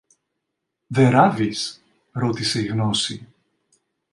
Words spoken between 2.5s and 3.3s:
η Γνώση.